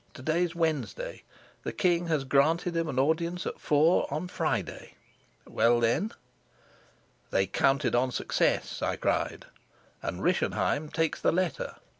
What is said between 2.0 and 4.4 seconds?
has granted him an audience at four on